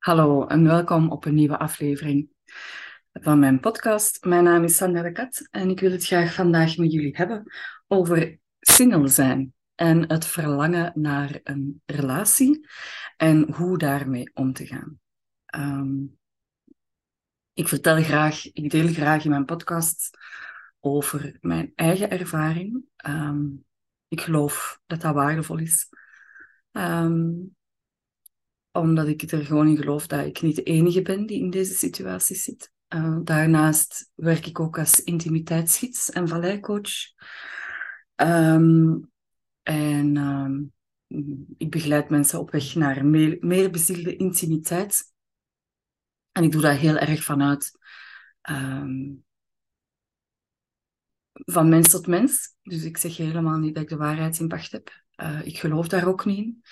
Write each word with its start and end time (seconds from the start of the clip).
Hallo 0.00 0.46
en 0.46 0.64
welkom 0.64 1.10
op 1.10 1.24
een 1.24 1.34
nieuwe 1.34 1.58
aflevering 1.58 2.28
van 3.12 3.38
mijn 3.38 3.60
podcast. 3.60 4.24
Mijn 4.24 4.44
naam 4.44 4.64
is 4.64 4.76
Sandra 4.76 5.02
de 5.02 5.12
Kat 5.12 5.48
en 5.50 5.70
ik 5.70 5.80
wil 5.80 5.90
het 5.90 6.06
graag 6.06 6.34
vandaag 6.34 6.76
met 6.76 6.92
jullie 6.92 7.16
hebben 7.16 7.52
over 7.86 8.38
single 8.60 9.08
zijn 9.08 9.54
en 9.74 10.08
het 10.10 10.26
verlangen 10.26 10.92
naar 10.94 11.40
een 11.42 11.82
relatie 11.86 12.66
en 13.16 13.52
hoe 13.52 13.78
daarmee 13.78 14.30
om 14.34 14.52
te 14.52 14.66
gaan. 14.66 15.00
Ehm, 15.46 16.04
ik 17.52 17.68
vertel 17.68 18.02
graag, 18.02 18.52
ik 18.52 18.70
deel 18.70 18.88
graag 18.88 19.24
in 19.24 19.30
mijn 19.30 19.44
podcast 19.44 20.18
over 20.78 21.38
mijn 21.40 21.72
eigen 21.74 22.10
ervaring. 22.10 22.84
Ehm, 22.96 23.46
ik 24.08 24.20
geloof 24.20 24.80
dat 24.86 25.00
dat 25.00 25.14
waardevol 25.14 25.58
is. 25.58 25.88
Um, 26.72 27.56
omdat 28.72 29.06
ik 29.06 29.22
er 29.22 29.44
gewoon 29.44 29.68
in 29.68 29.76
geloof 29.76 30.06
dat 30.06 30.26
ik 30.26 30.42
niet 30.42 30.56
de 30.56 30.62
enige 30.62 31.02
ben 31.02 31.26
die 31.26 31.38
in 31.38 31.50
deze 31.50 31.74
situatie 31.74 32.36
zit. 32.36 32.72
Uh, 32.94 33.18
daarnaast 33.22 34.10
werk 34.14 34.46
ik 34.46 34.60
ook 34.60 34.78
als 34.78 35.02
intimiteitsgids 35.04 36.10
en 36.10 36.28
valleicoach. 36.28 36.90
Um, 38.16 39.10
en 39.62 40.16
um, 40.16 40.72
ik 41.56 41.70
begeleid 41.70 42.10
mensen 42.10 42.38
op 42.38 42.50
weg 42.50 42.74
naar 42.74 43.04
meer, 43.04 43.36
meer 43.40 43.70
bezielde 43.70 44.16
intimiteit. 44.16 45.12
En 46.32 46.42
ik 46.42 46.52
doe 46.52 46.60
dat 46.60 46.76
heel 46.76 46.96
erg 46.96 47.22
vanuit 47.22 47.78
um, 48.50 49.24
van 51.32 51.68
mens 51.68 51.88
tot 51.88 52.06
mens. 52.06 52.54
Dus 52.62 52.84
ik 52.84 52.96
zeg 52.96 53.16
helemaal 53.16 53.58
niet 53.58 53.74
dat 53.74 53.82
ik 53.82 53.88
de 53.88 53.96
waarheid 53.96 54.38
in 54.38 54.48
pacht 54.48 54.72
heb. 54.72 55.02
Uh, 55.16 55.46
ik 55.46 55.58
geloof 55.58 55.88
daar 55.88 56.06
ook 56.06 56.24
niet 56.24 56.38
in. 56.38 56.62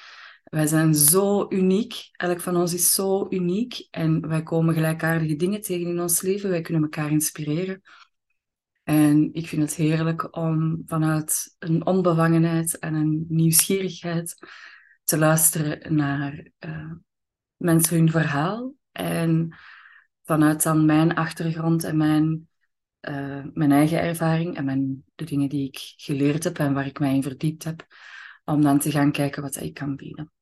Wij 0.48 0.66
zijn 0.66 0.94
zo 0.94 1.46
uniek. 1.48 2.08
Elk 2.12 2.40
van 2.40 2.56
ons 2.56 2.74
is 2.74 2.94
zo 2.94 3.26
uniek. 3.30 3.86
En 3.90 4.28
wij 4.28 4.42
komen 4.42 4.74
gelijkaardige 4.74 5.36
dingen 5.36 5.60
tegen 5.60 5.86
in 5.86 6.00
ons 6.00 6.20
leven. 6.20 6.50
Wij 6.50 6.60
kunnen 6.60 6.82
elkaar 6.82 7.10
inspireren. 7.10 7.80
En 8.82 9.32
ik 9.32 9.46
vind 9.46 9.62
het 9.62 9.74
heerlijk 9.74 10.36
om 10.36 10.82
vanuit 10.86 11.56
een 11.58 11.86
onbevangenheid 11.86 12.78
en 12.78 12.94
een 12.94 13.24
nieuwsgierigheid 13.28 14.34
te 15.04 15.18
luisteren 15.18 15.94
naar 15.94 16.50
uh, 16.60 16.92
mensen 17.56 17.96
hun 17.96 18.10
verhaal. 18.10 18.74
En 18.92 19.56
vanuit 20.24 20.62
dan 20.62 20.86
mijn 20.86 21.14
achtergrond 21.14 21.84
en 21.84 21.96
mijn, 21.96 22.48
uh, 23.00 23.44
mijn 23.52 23.72
eigen 23.72 24.00
ervaring 24.00 24.56
en 24.56 24.64
mijn, 24.64 25.04
de 25.14 25.24
dingen 25.24 25.48
die 25.48 25.66
ik 25.66 25.94
geleerd 25.96 26.44
heb 26.44 26.58
en 26.58 26.74
waar 26.74 26.86
ik 26.86 26.98
mij 26.98 27.14
in 27.14 27.22
verdiept 27.22 27.64
heb, 27.64 27.86
om 28.44 28.62
dan 28.62 28.78
te 28.78 28.90
gaan 28.90 29.12
kijken 29.12 29.42
wat 29.42 29.56
ik 29.56 29.74
kan 29.74 29.96
bieden. 29.96 30.32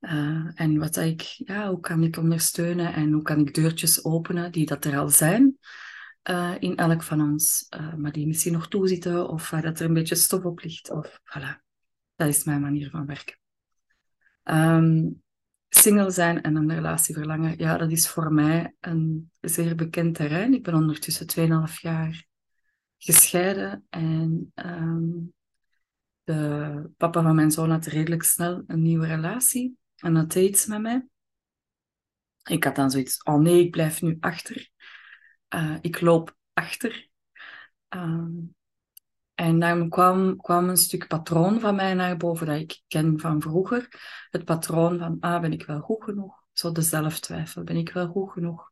Uh, 0.00 0.50
en 0.54 0.78
wat 0.78 0.96
ik, 0.96 1.20
ja, 1.20 1.68
hoe 1.68 1.80
kan 1.80 2.02
ik 2.02 2.16
ondersteunen 2.16 2.92
en 2.92 3.12
hoe 3.12 3.22
kan 3.22 3.38
ik 3.38 3.54
deurtjes 3.54 4.04
openen 4.04 4.52
die 4.52 4.66
dat 4.66 4.84
er 4.84 4.98
al 4.98 5.08
zijn 5.08 5.58
uh, 6.30 6.54
in 6.58 6.76
elk 6.76 7.02
van 7.02 7.20
ons, 7.20 7.66
uh, 7.76 7.94
maar 7.94 8.12
die 8.12 8.26
misschien 8.26 8.52
nog 8.52 8.68
toezitten 8.68 9.28
of 9.28 9.50
waar 9.50 9.62
dat 9.62 9.80
er 9.80 9.86
een 9.86 9.94
beetje 9.94 10.14
stof 10.14 10.44
op 10.44 10.60
ligt. 10.60 10.90
Of, 10.90 11.20
voilà. 11.24 11.62
Dat 12.14 12.28
is 12.28 12.44
mijn 12.44 12.60
manier 12.60 12.90
van 12.90 13.06
werken. 13.06 13.38
Um, 14.44 15.22
single 15.68 16.10
zijn 16.10 16.42
en 16.42 16.56
een 16.56 16.72
relatie 16.72 17.14
verlangen, 17.14 17.58
ja, 17.58 17.76
dat 17.76 17.90
is 17.90 18.08
voor 18.08 18.32
mij 18.32 18.74
een 18.80 19.30
zeer 19.40 19.74
bekend 19.74 20.14
terrein. 20.14 20.54
Ik 20.54 20.62
ben 20.62 20.74
ondertussen 20.74 21.66
2,5 21.68 21.74
jaar 21.80 22.26
gescheiden 22.98 23.86
en 23.90 24.52
um, 24.54 25.32
de 26.24 26.90
papa 26.96 27.22
van 27.22 27.34
mijn 27.34 27.50
zoon 27.50 27.70
had 27.70 27.86
redelijk 27.86 28.22
snel 28.22 28.62
een 28.66 28.82
nieuwe 28.82 29.06
relatie. 29.06 29.78
En 30.00 30.14
dat 30.14 30.32
deed 30.32 30.48
iets 30.48 30.66
met 30.66 30.80
mij. 30.80 31.06
Ik 32.42 32.64
had 32.64 32.76
dan 32.76 32.90
zoiets, 32.90 33.22
oh 33.22 33.40
nee, 33.40 33.64
ik 33.64 33.70
blijf 33.70 34.02
nu 34.02 34.16
achter. 34.20 34.70
Uh, 35.54 35.76
ik 35.80 36.00
loop 36.00 36.36
achter. 36.52 37.08
Um, 37.88 38.54
en 39.34 39.58
dan 39.58 39.88
kwam, 39.88 40.36
kwam 40.36 40.68
een 40.68 40.76
stuk 40.76 41.06
patroon 41.06 41.60
van 41.60 41.74
mij 41.74 41.94
naar 41.94 42.16
boven 42.16 42.46
dat 42.46 42.60
ik 42.60 42.82
ken 42.88 43.20
van 43.20 43.40
vroeger. 43.40 43.88
Het 44.30 44.44
patroon 44.44 44.98
van, 44.98 45.16
ah, 45.20 45.40
ben 45.40 45.52
ik 45.52 45.66
wel 45.66 45.80
goed 45.80 46.04
genoeg? 46.04 46.42
Zo 46.52 46.72
de 46.72 46.82
zelftwijfel. 46.82 47.64
Ben 47.64 47.76
ik 47.76 47.92
wel 47.92 48.08
goed 48.08 48.32
genoeg? 48.32 48.70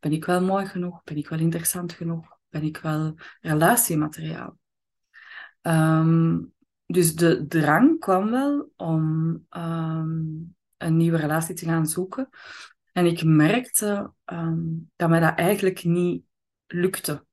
Ben 0.00 0.12
ik 0.12 0.24
wel 0.24 0.42
mooi 0.42 0.66
genoeg? 0.66 1.02
Ben 1.04 1.16
ik 1.16 1.28
wel 1.28 1.38
interessant 1.38 1.92
genoeg? 1.92 2.38
Ben 2.48 2.62
ik 2.62 2.76
wel 2.76 3.14
relatiemateriaal? 3.40 4.58
Um, 5.62 6.54
dus 6.86 7.14
de 7.14 7.46
drang 7.46 7.98
kwam 7.98 8.30
wel 8.30 8.72
om 8.76 9.32
um, 9.50 10.54
een 10.76 10.96
nieuwe 10.96 11.16
relatie 11.16 11.54
te 11.54 11.64
gaan 11.64 11.86
zoeken. 11.86 12.28
En 12.92 13.06
ik 13.06 13.24
merkte 13.24 14.12
um, 14.24 14.90
dat 14.96 15.08
mij 15.08 15.20
dat 15.20 15.34
eigenlijk 15.34 15.84
niet 15.84 16.22
lukte. 16.66 17.26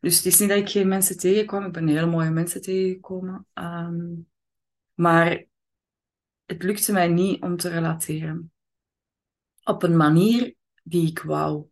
Dus 0.00 0.16
het 0.16 0.26
is 0.26 0.38
niet 0.38 0.48
dat 0.48 0.58
ik 0.58 0.68
geen 0.68 0.88
mensen 0.88 1.18
tegenkwam. 1.18 1.64
Ik 1.64 1.72
ben 1.72 1.88
hele 1.88 2.06
mooie 2.06 2.30
mensen 2.30 2.62
tegengekomen. 2.62 3.46
Um, 3.54 4.28
maar 4.94 5.44
het 6.44 6.62
lukte 6.62 6.92
mij 6.92 7.08
niet 7.08 7.42
om 7.42 7.56
te 7.56 7.68
relateren. 7.68 8.52
Op 9.64 9.82
een 9.82 9.96
manier 9.96 10.54
die 10.82 11.08
ik 11.08 11.18
wou. 11.18 11.66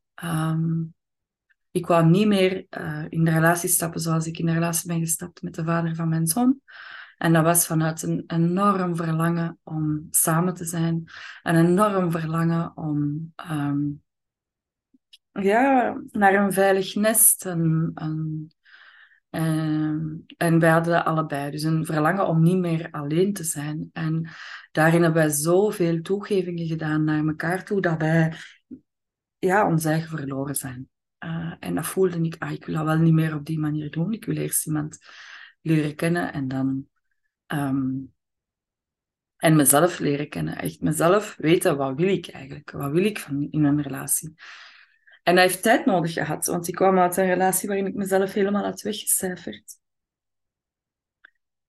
Ik 1.70 1.86
wou 1.86 2.06
niet 2.06 2.26
meer 2.26 2.66
uh, 2.78 3.04
in 3.08 3.24
de 3.24 3.30
relatie 3.30 3.68
stappen 3.68 4.00
zoals 4.00 4.26
ik 4.26 4.38
in 4.38 4.46
de 4.46 4.52
relatie 4.52 4.88
ben 4.88 5.00
gestapt 5.00 5.42
met 5.42 5.54
de 5.54 5.64
vader 5.64 5.94
van 5.94 6.08
mijn 6.08 6.26
zoon. 6.26 6.60
En 7.16 7.32
dat 7.32 7.44
was 7.44 7.66
vanuit 7.66 8.02
een 8.02 8.24
enorm 8.26 8.96
verlangen 8.96 9.58
om 9.62 10.06
samen 10.10 10.54
te 10.54 10.64
zijn. 10.64 11.04
Een 11.42 11.56
enorm 11.56 12.10
verlangen 12.10 12.76
om 12.76 13.32
um, 13.50 14.02
ja, 15.32 15.96
naar 16.10 16.34
een 16.34 16.52
veilig 16.52 16.94
nest. 16.94 17.46
En, 17.46 17.90
en, 17.94 18.48
en, 19.30 20.24
en 20.36 20.58
wij 20.58 20.70
hadden 20.70 21.04
allebei. 21.04 21.50
Dus 21.50 21.62
een 21.62 21.84
verlangen 21.84 22.26
om 22.26 22.42
niet 22.42 22.58
meer 22.58 22.88
alleen 22.90 23.32
te 23.32 23.44
zijn. 23.44 23.90
En 23.92 24.28
daarin 24.72 25.02
hebben 25.02 25.22
wij 25.22 25.30
zoveel 25.30 26.00
toegevingen 26.02 26.66
gedaan 26.66 27.04
naar 27.04 27.26
elkaar 27.26 27.64
toe, 27.64 27.80
dat 27.80 28.00
wij 28.00 28.32
ja, 29.38 29.66
ons 29.68 29.84
eigen 29.84 30.18
verloren 30.18 30.54
zijn. 30.54 30.88
Uh, 31.24 31.54
en 31.60 31.74
dat 31.74 31.86
voelde 31.86 32.20
ik, 32.20 32.36
ah, 32.38 32.50
ik 32.50 32.66
wil 32.66 32.74
dat 32.74 32.84
wel 32.84 32.98
niet 32.98 33.12
meer 33.12 33.34
op 33.34 33.44
die 33.44 33.58
manier 33.58 33.90
doen. 33.90 34.12
Ik 34.12 34.24
wil 34.24 34.36
eerst 34.36 34.66
iemand 34.66 34.98
leren 35.60 35.94
kennen 35.94 36.32
en 36.32 36.48
dan 36.48 36.86
Um, 37.46 38.14
en 39.36 39.56
mezelf 39.56 39.98
leren 39.98 40.28
kennen. 40.28 40.58
Echt 40.58 40.80
mezelf 40.80 41.36
weten, 41.38 41.76
wat 41.76 41.96
wil 41.96 42.08
ik 42.08 42.28
eigenlijk? 42.28 42.70
Wat 42.70 42.90
wil 42.90 43.04
ik 43.04 43.18
van, 43.18 43.48
in 43.50 43.64
een 43.64 43.82
relatie? 43.82 44.34
En 45.22 45.34
dat 45.34 45.44
heeft 45.44 45.62
tijd 45.62 45.86
nodig 45.86 46.12
gehad, 46.12 46.46
want 46.46 46.68
ik 46.68 46.74
kwam 46.74 46.98
uit 46.98 47.16
een 47.16 47.26
relatie 47.26 47.68
waarin 47.68 47.86
ik 47.86 47.94
mezelf 47.94 48.32
helemaal 48.32 48.64
had 48.64 48.80
weggecijferd. 48.80 49.78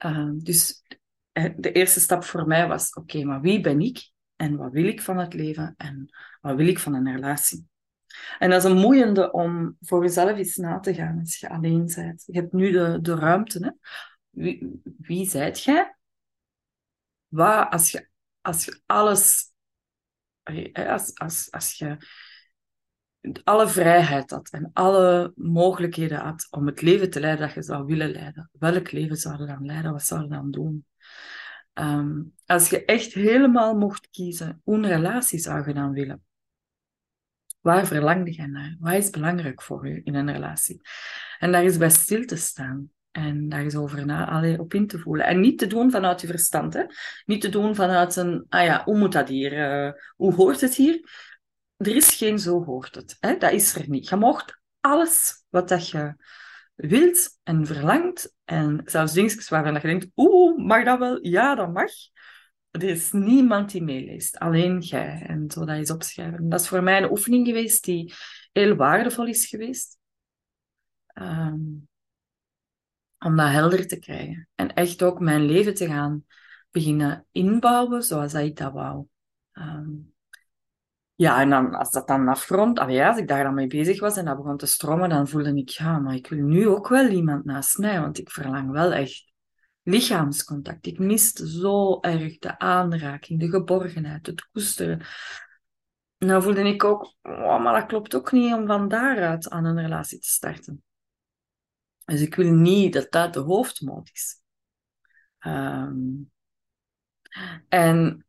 Uh, 0.05 0.29
dus 0.33 0.83
eh, 1.31 1.53
de 1.57 1.71
eerste 1.71 1.99
stap 1.99 2.23
voor 2.23 2.47
mij 2.47 2.67
was, 2.67 2.93
oké, 2.93 3.23
maar 3.23 3.41
wie 3.41 3.61
ben 3.61 3.81
ik? 3.81 4.11
En 4.35 4.55
wat 4.55 4.71
wil 4.71 4.85
ik 4.85 5.01
van 5.01 5.17
het 5.17 5.33
leven? 5.33 5.73
En 5.77 6.09
wat 6.41 6.55
wil 6.55 6.67
ik 6.67 6.79
van 6.79 6.93
een 6.93 7.15
relatie? 7.15 7.67
En 8.39 8.49
dat 8.49 8.63
is 8.63 8.71
een 8.71 8.77
moeiende 8.77 9.31
om 9.31 9.77
voor 9.81 10.03
jezelf 10.03 10.37
iets 10.37 10.55
na 10.55 10.79
te 10.79 10.93
gaan 10.93 11.19
als 11.19 11.39
je 11.39 11.49
alleen 11.49 11.91
bent. 11.95 12.23
Je 12.25 12.39
hebt 12.39 12.53
nu 12.53 12.71
de, 12.71 12.99
de 13.01 13.15
ruimte 13.15 13.59
hè, 13.65 13.69
wie, 14.97 15.29
zijt 15.29 15.63
jij? 15.63 15.95
Wat, 17.27 17.69
als 17.69 17.91
je, 17.91 18.09
als 18.41 18.65
je 18.65 18.81
alles, 18.85 19.53
als, 20.73 21.15
als, 21.15 21.51
als 21.51 21.73
je 21.73 21.97
alle 23.43 23.67
vrijheid 23.67 24.31
had 24.31 24.49
en 24.49 24.69
alle 24.73 25.33
mogelijkheden 25.35 26.17
had 26.17 26.47
om 26.49 26.65
het 26.65 26.81
leven 26.81 27.09
te 27.09 27.19
leiden 27.19 27.45
dat 27.45 27.55
je 27.55 27.61
zou 27.61 27.85
willen 27.85 28.11
leiden, 28.11 28.49
welk 28.51 28.91
leven 28.91 29.17
zou 29.17 29.39
je 29.39 29.45
dan 29.45 29.65
leiden? 29.65 29.91
Wat 29.91 30.03
zou 30.03 30.21
je 30.21 30.29
dan 30.29 30.51
doen? 30.51 30.85
Um, 31.73 32.33
als 32.45 32.69
je 32.69 32.85
echt 32.85 33.13
helemaal 33.13 33.77
mocht 33.77 34.09
kiezen, 34.09 34.61
hoe 34.63 34.75
een 34.75 34.87
relatie 34.87 35.39
zou 35.39 35.67
je 35.67 35.73
dan 35.73 35.91
willen? 35.91 36.25
Waar 37.61 37.87
verlangde 37.87 38.33
je 38.33 38.47
naar? 38.47 38.75
Wat 38.79 38.93
is 38.93 39.09
belangrijk 39.09 39.61
voor 39.61 39.87
je 39.87 40.01
in 40.03 40.15
een 40.15 40.31
relatie? 40.31 40.81
En 41.39 41.51
daar 41.51 41.63
is 41.63 41.77
bij 41.77 41.89
stil 41.89 42.25
te 42.25 42.35
staan. 42.35 42.91
En 43.17 43.49
daar 43.49 43.61
eens 43.61 43.75
over 43.75 44.05
na, 44.05 44.29
allee, 44.29 44.59
op 44.59 44.73
in 44.73 44.87
te 44.87 44.99
voelen. 44.99 45.25
En 45.25 45.39
niet 45.39 45.59
te 45.59 45.67
doen 45.67 45.91
vanuit 45.91 46.21
je 46.21 46.27
verstand. 46.27 46.73
Hè? 46.73 46.83
Niet 47.25 47.41
te 47.41 47.49
doen 47.49 47.75
vanuit 47.75 48.15
een, 48.15 48.45
ah 48.49 48.63
ja, 48.63 48.83
hoe 48.83 48.97
moet 48.97 49.11
dat 49.11 49.27
hier? 49.27 49.53
Uh, 49.53 49.91
hoe 50.15 50.33
hoort 50.33 50.61
het 50.61 50.75
hier? 50.75 51.09
Er 51.77 51.95
is 51.95 52.15
geen 52.15 52.39
zo 52.39 52.63
hoort 52.63 52.95
het. 52.95 53.17
Hè? 53.19 53.37
Dat 53.37 53.51
is 53.51 53.75
er 53.75 53.89
niet. 53.89 54.09
Je 54.09 54.15
mocht 54.15 54.59
alles 54.79 55.43
wat 55.49 55.69
dat 55.69 55.89
je 55.89 56.15
wilt 56.75 57.39
en 57.43 57.65
verlangt. 57.65 58.35
En 58.45 58.81
zelfs 58.85 59.13
dingetjes 59.13 59.49
waarvan 59.49 59.73
je 59.73 59.79
denkt, 59.79 60.07
oeh, 60.15 60.57
mag 60.57 60.83
dat 60.83 60.99
wel? 60.99 61.25
Ja, 61.25 61.55
dat 61.55 61.73
mag. 61.73 61.91
Er 62.71 62.83
is 62.83 63.11
niemand 63.11 63.71
die 63.71 63.83
meeleest. 63.83 64.37
Alleen 64.37 64.79
jij. 64.79 65.23
En 65.27 65.51
zo 65.51 65.65
dat 65.65 65.77
is 65.77 65.91
opschrijven. 65.91 66.49
Dat 66.49 66.59
is 66.61 66.67
voor 66.67 66.83
mij 66.83 66.97
een 66.97 67.11
oefening 67.11 67.47
geweest 67.47 67.83
die 67.83 68.13
heel 68.51 68.75
waardevol 68.75 69.25
is 69.25 69.45
geweest. 69.45 69.97
Um, 71.13 71.86
om 73.19 73.35
dat 73.35 73.49
helder 73.49 73.87
te 73.87 73.99
krijgen. 73.99 74.47
En 74.55 74.73
echt 74.73 75.03
ook 75.03 75.19
mijn 75.19 75.45
leven 75.45 75.73
te 75.73 75.87
gaan 75.87 76.25
beginnen 76.71 77.25
inbouwen 77.31 78.03
zoals 78.03 78.33
ik 78.33 78.57
dat 78.57 78.73
wou. 78.73 79.05
Um, 79.53 80.13
Ja, 81.15 81.41
en 81.41 81.49
dan, 81.49 81.75
als 81.75 81.91
dat 81.91 82.07
dan 82.07 82.27
afrondt, 82.27 82.79
als 82.79 83.17
ik 83.17 83.27
daar 83.27 83.43
dan 83.43 83.53
mee 83.53 83.67
bezig 83.67 83.99
was 83.99 84.17
en 84.17 84.25
dat 84.25 84.37
begon 84.37 84.57
te 84.57 84.65
stromen, 84.65 85.09
dan 85.09 85.27
voelde 85.27 85.55
ik, 85.55 85.69
ja, 85.69 85.99
maar 85.99 86.15
ik 86.15 86.27
wil 86.27 86.45
nu 86.45 86.67
ook 86.67 86.87
wel 86.87 87.07
iemand 87.07 87.45
naast 87.45 87.77
mij, 87.77 88.01
want 88.01 88.17
ik 88.17 88.31
verlang 88.31 88.71
wel 88.71 88.93
echt 88.93 89.33
lichaamscontact. 89.83 90.85
Ik 90.85 90.99
miste 90.99 91.49
zo 91.49 91.99
erg 91.99 92.37
de 92.37 92.59
aanraking, 92.59 93.39
de 93.39 93.49
geborgenheid, 93.49 94.25
het 94.25 94.49
koesteren. 94.51 95.01
Nou 96.17 96.43
voelde 96.43 96.61
ik 96.61 96.83
ook, 96.83 97.15
oh, 97.21 97.63
maar 97.63 97.79
dat 97.79 97.89
klopt 97.89 98.15
ook 98.15 98.31
niet 98.31 98.53
om 98.53 98.67
van 98.67 98.87
daaruit 98.87 99.49
aan 99.49 99.65
een 99.65 99.81
relatie 99.81 100.19
te 100.19 100.27
starten. 100.27 100.83
Dus 102.07 102.21
ik 102.21 102.35
wil 102.35 102.53
niet 102.53 102.93
dat 102.93 103.11
dat 103.11 103.33
de 103.33 103.39
hoofdmoot 103.39 104.09
is. 104.13 104.41
Ehm, 105.39 105.99
en 107.69 108.25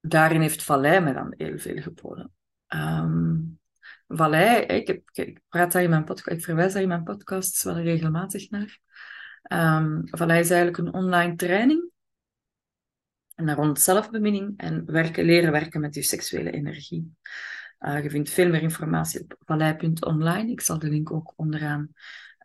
daarin 0.00 0.40
heeft 0.40 0.62
Vallei 0.62 1.00
me 1.00 1.12
dan 1.12 1.34
heel 1.36 1.58
veel 1.58 1.82
geboden. 1.82 2.32
Um, 2.68 3.60
Vallei, 4.06 4.60
ik, 4.60 5.02
ik 5.12 5.40
praat 5.48 5.72
daar 5.72 5.82
in 5.82 5.90
mijn 5.90 6.04
podcast, 6.04 6.36
ik 6.36 6.44
verwijs 6.44 6.72
daar 6.72 6.82
in 6.82 6.88
mijn 6.88 7.04
podcasts 7.04 7.62
wel 7.62 7.78
regelmatig 7.78 8.50
naar. 8.50 8.78
Um, 9.52 10.02
Vallei 10.04 10.40
is 10.40 10.50
eigenlijk 10.50 10.78
een 10.78 10.94
online 10.94 11.36
training 11.36 11.90
en 13.34 13.54
rond 13.54 13.80
zelfbeminning 13.80 14.52
en 14.56 14.84
werken, 14.84 15.24
leren 15.24 15.52
werken 15.52 15.80
met 15.80 15.94
je 15.94 16.02
seksuele 16.02 16.50
energie. 16.50 17.16
Uh, 17.80 18.02
je 18.02 18.10
vindt 18.10 18.30
veel 18.30 18.50
meer 18.50 18.62
informatie 18.62 19.20
op 19.20 19.36
vallei.online. 19.38 20.50
Ik 20.50 20.60
zal 20.60 20.78
de 20.78 20.88
link 20.88 21.12
ook 21.12 21.32
onderaan 21.36 21.92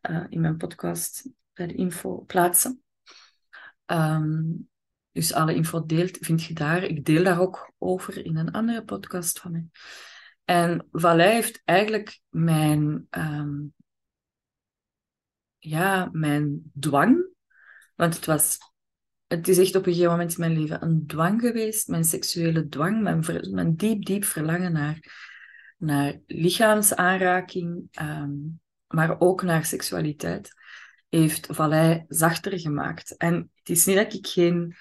uh, 0.10 0.26
in 0.30 0.42
mijn 0.42 0.58
podcast 0.58 1.30
bij 1.54 1.68
de 1.68 1.74
info 1.74 2.24
plaatsen. 2.28 2.84
Um, 3.86 4.70
dus 5.12 5.34
alle 5.34 5.56
info 5.56 5.86
deelt, 5.86 6.18
vind 6.22 6.44
je 6.44 6.54
daar. 6.54 6.84
Ik 6.84 7.06
deel 7.06 7.24
daar 7.24 7.40
ook 7.40 7.74
over 7.78 8.26
in 8.26 8.38
een 8.38 8.52
andere 8.52 8.84
podcast 8.84 9.40
van 9.40 9.52
mij. 9.52 9.66
En 10.46 10.88
Vallei 10.92 11.34
heeft 11.34 11.62
eigenlijk 11.66 12.20
mijn, 12.30 13.08
um, 13.10 13.74
ja, 15.58 16.10
mijn 16.12 16.72
dwang, 16.80 17.28
want 17.96 18.16
het 18.16 18.26
was, 18.26 18.58
het 19.28 19.48
is 19.48 19.58
echt 19.58 19.76
op 19.76 19.86
een 19.86 19.92
gegeven 19.92 20.12
moment 20.12 20.32
in 20.32 20.40
mijn 20.40 20.60
leven 20.60 20.84
een 20.84 21.08
dwang 21.08 21.42
geweest, 21.42 21.88
mijn 21.88 22.04
seksuele 22.04 22.68
dwang, 22.68 23.02
mijn, 23.02 23.24
mijn 23.52 23.76
diep, 23.76 24.06
diep 24.06 24.24
verlangen 24.24 24.72
naar, 24.72 25.00
naar 25.78 26.20
lichaamsaanraking, 26.26 27.88
um, 28.02 28.60
maar 28.96 29.20
ook 29.20 29.44
naar 29.44 29.66
seksualiteit, 29.66 30.54
heeft 31.10 31.48
Vallei 31.50 32.06
zachter 32.08 32.60
gemaakt. 32.60 33.18
En 33.18 33.52
het 33.56 33.70
is 33.70 33.86
niet 33.86 33.96
dat 33.96 34.14
ik 34.14 34.28
geen 34.28 34.76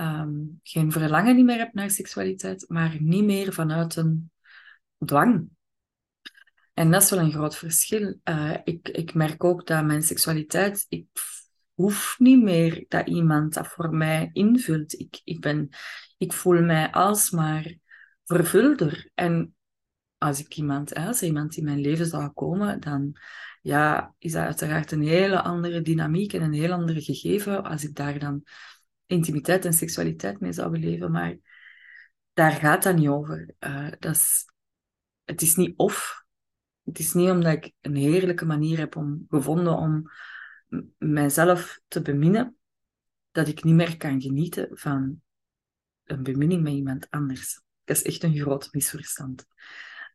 um, 0.00 0.60
geen 0.62 0.92
verlangen 0.92 1.44
meer 1.44 1.58
heb 1.58 1.72
naar 1.72 1.90
seksualiteit, 1.90 2.64
maar 2.68 2.96
niet 3.00 3.24
meer 3.24 3.52
vanuit 3.52 3.96
een 3.96 4.30
dwang. 5.04 5.48
En 6.74 6.90
dat 6.90 7.02
is 7.02 7.10
wel 7.10 7.18
een 7.18 7.32
groot 7.32 7.56
verschil. 7.56 8.18
Uh, 8.24 8.56
ik, 8.64 8.88
ik 8.88 9.14
merk 9.14 9.44
ook 9.44 9.66
dat 9.66 9.84
mijn 9.84 10.02
seksualiteit, 10.02 10.86
ik 10.88 11.06
hoef 11.74 12.16
niet 12.18 12.42
meer 12.42 12.84
dat 12.88 13.08
iemand 13.08 13.54
dat 13.54 13.68
voor 13.68 13.94
mij 13.94 14.30
invult. 14.32 14.98
Ik, 14.98 15.20
ik, 15.24 15.40
ben, 15.40 15.68
ik 16.18 16.32
voel 16.32 16.62
mij 16.62 16.90
alsmaar 16.90 17.74
vervulder. 18.24 19.10
En 19.14 19.54
als 20.18 20.40
ik 20.40 20.56
iemand, 20.56 20.94
als 20.94 21.20
er 21.20 21.26
iemand 21.26 21.56
in 21.56 21.64
mijn 21.64 21.80
leven 21.80 22.06
zou 22.06 22.28
komen, 22.28 22.80
dan 22.80 23.16
ja, 23.62 24.14
is 24.18 24.32
dat 24.32 24.42
uiteraard 24.42 24.92
een 24.92 25.02
hele 25.02 25.42
andere 25.42 25.82
dynamiek 25.82 26.32
en 26.32 26.42
een 26.42 26.52
heel 26.52 26.72
andere 26.72 27.02
gegeven. 27.02 27.64
Als 27.64 27.84
ik 27.84 27.94
daar 27.94 28.18
dan 28.18 28.44
intimiteit 29.06 29.64
en 29.64 29.72
seksualiteit 29.72 30.40
mee 30.40 30.52
zou 30.52 30.70
beleven, 30.70 31.10
maar 31.10 31.36
daar 32.32 32.52
gaat 32.52 32.82
dat 32.82 32.96
niet 32.96 33.08
over. 33.08 33.54
Uh, 33.60 33.90
dat 33.98 34.14
is, 34.14 34.44
het 35.24 35.42
is 35.42 35.56
niet 35.56 35.76
of. 35.76 36.24
Het 36.84 36.98
is 36.98 37.12
niet 37.12 37.30
omdat 37.30 37.52
ik 37.52 37.72
een 37.80 37.96
heerlijke 37.96 38.44
manier 38.44 38.78
heb 38.78 38.96
om, 38.96 39.26
gevonden 39.28 39.76
om 39.76 40.10
mijzelf 40.98 41.80
te 41.88 42.02
beminnen, 42.02 42.56
dat 43.30 43.48
ik 43.48 43.64
niet 43.64 43.74
meer 43.74 43.96
kan 43.96 44.20
genieten 44.20 44.68
van 44.70 45.20
een 46.04 46.22
beminning 46.22 46.62
met 46.62 46.72
iemand 46.72 47.10
anders. 47.10 47.60
Dat 47.84 47.96
is 47.96 48.02
echt 48.02 48.22
een 48.22 48.38
groot 48.38 48.68
misverstand. 48.72 49.46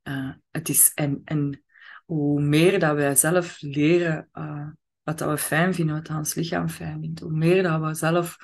Uh, 0.04 0.31
het 0.51 0.69
is, 0.69 0.92
en, 0.94 1.22
en 1.25 1.63
hoe 2.06 2.42
meer 2.42 2.80
dat 2.80 2.96
wij 2.96 3.16
zelf 3.16 3.62
leren 3.62 4.30
uh, 4.34 4.68
wat 5.04 5.18
dat 5.18 5.30
we 5.30 5.38
fijn 5.38 5.74
vinden, 5.74 5.96
wat 5.96 6.10
ons 6.10 6.34
lichaam 6.34 6.69
fijn 6.69 7.00
vindt, 7.00 7.19
hoe 7.19 7.31
meer 7.31 7.63
dat 7.63 7.81
we 7.81 7.94
zelf 7.94 8.38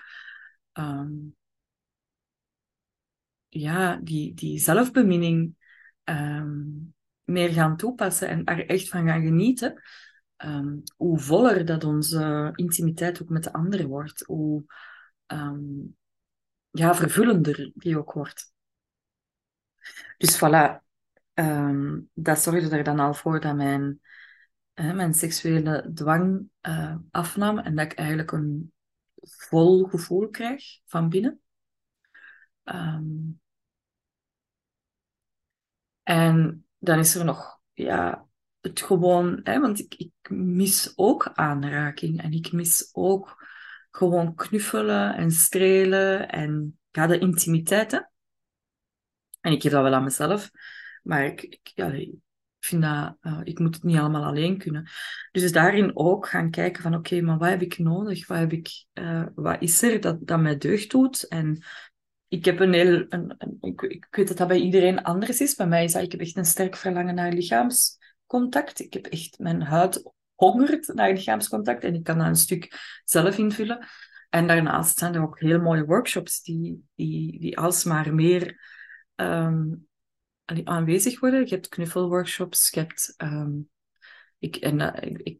um, 0.73 1.35
ja, 3.47 3.95
die, 3.95 4.33
die 4.33 4.59
zelfbeminning 4.59 5.55
um, 6.03 6.93
meer 7.23 7.49
gaan 7.49 7.77
toepassen 7.77 8.27
en 8.27 8.43
er 8.43 8.65
echt 8.65 8.89
van 8.89 9.07
gaan 9.07 9.21
genieten, 9.21 9.81
um, 10.37 10.83
hoe 10.95 11.19
voller 11.19 11.65
dat 11.65 11.83
onze 11.83 12.51
intimiteit 12.55 13.21
ook 13.21 13.29
met 13.29 13.43
de 13.43 13.53
ander 13.53 13.87
wordt, 13.87 14.23
hoe 14.25 14.65
ja, 16.71 16.95
vervullender 16.95 17.71
die 17.73 17.97
ook 17.97 18.13
wordt. 18.13 18.53
Dus 20.17 20.37
voilà, 20.37 20.84
dat 22.13 22.39
zorgde 22.39 22.77
er 22.77 22.83
dan 22.83 22.99
al 22.99 23.13
voor 23.13 23.39
dat 23.39 23.55
mijn, 23.55 24.01
mijn 24.73 25.13
seksuele 25.13 25.91
dwang 25.93 26.49
uh, 26.61 26.95
afnam 27.11 27.59
en 27.59 27.75
dat 27.75 27.85
ik 27.85 27.93
eigenlijk 27.93 28.31
een 28.31 28.73
vol 29.21 29.83
gevoel 29.83 30.29
krijg 30.29 30.63
van 30.85 31.09
binnen. 31.09 31.39
Um, 32.63 33.39
en 36.03 36.65
dan 36.77 36.99
is 36.99 37.15
er 37.15 37.25
nog 37.25 37.59
ja, 37.73 38.27
het 38.59 38.81
gewoon, 38.81 39.39
hè, 39.43 39.59
want 39.59 39.79
ik, 39.79 39.95
ik 39.95 40.29
mis 40.29 40.93
ook 40.95 41.31
aanraking 41.33 42.21
en 42.21 42.31
ik 42.31 42.51
mis 42.51 42.89
ook 42.93 43.45
gewoon 43.91 44.35
knuffelen 44.35 45.15
en 45.15 45.31
strelen 45.31 46.29
en 46.29 46.79
ja, 46.91 47.07
de 47.07 47.19
intimiteiten. 47.19 48.11
En 49.41 49.51
ik 49.51 49.61
geef 49.61 49.71
dat 49.71 49.83
wel 49.83 49.93
aan 49.93 50.03
mezelf, 50.03 50.51
maar 51.05 51.25
ik, 51.25 51.41
ik, 51.41 51.71
ja, 51.75 51.91
vind 52.59 52.81
dat, 52.81 53.17
uh, 53.21 53.39
ik 53.43 53.59
moet 53.59 53.75
het 53.75 53.83
niet 53.83 53.97
allemaal 53.97 54.23
alleen 54.23 54.57
kunnen. 54.57 54.89
Dus 55.31 55.51
daarin 55.51 55.97
ook 55.97 56.27
gaan 56.27 56.51
kijken 56.51 56.81
van 56.81 56.95
oké, 56.95 57.21
maar 57.21 57.37
wat 57.37 57.49
heb 57.49 57.61
ik 57.61 57.77
nodig? 57.77 58.27
Wat, 58.27 58.37
heb 58.37 58.51
ik, 58.51 58.85
uh, 58.93 59.25
wat 59.35 59.61
is 59.61 59.81
er 59.81 60.01
dat, 60.01 60.27
dat 60.27 60.39
mij 60.39 60.57
deugd 60.57 60.91
doet? 60.91 61.27
En 61.27 61.63
ik 62.27 62.45
heb 62.45 62.59
een 62.59 62.73
heel, 62.73 63.05
een, 63.09 63.35
ik, 63.61 63.81
ik, 63.81 64.07
weet 64.09 64.27
dat 64.27 64.37
dat 64.37 64.47
bij 64.47 64.59
iedereen 64.59 65.03
anders 65.03 65.41
is. 65.41 65.55
Bij 65.55 65.67
mij 65.67 65.83
is 65.83 65.93
dat, 65.93 66.03
ik 66.03 66.11
heb 66.11 66.21
echt 66.21 66.37
een 66.37 66.45
sterk 66.45 66.75
verlangen 66.75 67.15
naar 67.15 67.31
lichaamscontact. 67.31 68.79
Ik 68.79 68.93
heb 68.93 69.05
echt, 69.05 69.39
mijn 69.39 69.61
huid 69.61 70.11
hongert 70.35 70.93
naar 70.93 71.11
lichaamscontact 71.11 71.83
en 71.83 71.93
ik 71.93 72.03
kan 72.03 72.17
dat 72.17 72.27
een 72.27 72.35
stuk 72.35 72.99
zelf 73.03 73.37
invullen. 73.37 73.87
En 74.29 74.47
daarnaast 74.47 74.97
zijn 74.97 75.15
er 75.15 75.21
ook 75.21 75.39
heel 75.39 75.59
mooie 75.59 75.85
workshops 75.85 76.41
die, 76.41 76.85
die, 76.95 77.39
die 77.39 77.57
alsmaar 77.57 78.13
meer 78.13 78.59
um, 79.15 79.87
aanwezig 80.63 81.19
worden. 81.19 81.39
Je 81.39 81.53
hebt 81.55 81.67
knuffelworkshops, 81.67 82.69
je 82.69 82.79
hebt... 82.79 83.13
Um, 83.17 83.69
ik, 84.37 84.55
en 84.55 84.77
dat, 84.77 85.03
ik, 85.03 85.39